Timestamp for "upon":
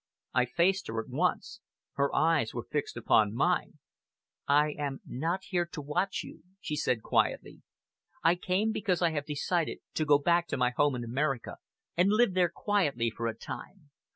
2.97-3.35